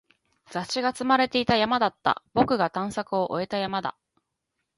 [0.49, 2.23] 雑誌が積まれていた山だった。
[2.33, 3.95] 僕が探索を終えた山だ。